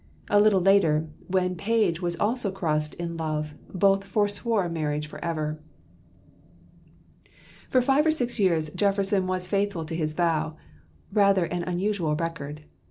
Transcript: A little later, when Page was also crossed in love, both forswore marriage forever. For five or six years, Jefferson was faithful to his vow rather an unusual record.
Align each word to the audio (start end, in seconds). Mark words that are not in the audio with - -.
A 0.31 0.39
little 0.39 0.61
later, 0.61 1.07
when 1.27 1.53
Page 1.55 2.01
was 2.01 2.15
also 2.15 2.51
crossed 2.51 2.95
in 2.95 3.17
love, 3.17 3.53
both 3.71 4.03
forswore 4.03 4.67
marriage 4.67 5.05
forever. 5.05 5.59
For 7.69 7.83
five 7.83 8.07
or 8.07 8.09
six 8.09 8.39
years, 8.39 8.71
Jefferson 8.71 9.27
was 9.27 9.47
faithful 9.47 9.85
to 9.85 9.95
his 9.95 10.13
vow 10.13 10.57
rather 11.13 11.45
an 11.45 11.61
unusual 11.65 12.15
record. 12.15 12.63